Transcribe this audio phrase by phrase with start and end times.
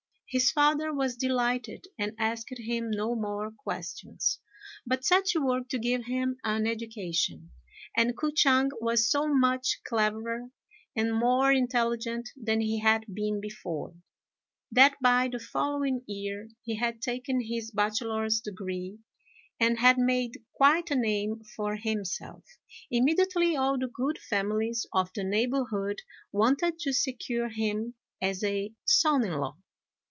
[0.33, 4.39] His father was delighted, and asked him no more questions,
[4.87, 7.51] but set to work to give him an education;
[7.97, 10.45] and K'o ch'ang was so much cleverer
[10.95, 13.93] and more intelligent than he had been before,
[14.71, 18.99] that by the following year he had taken his bachelor's degree
[19.59, 22.45] and had made quite a name for himself.
[22.89, 25.99] Immediately all the good families of the neighbourhood
[26.31, 29.57] wanted to secure him as a son in law.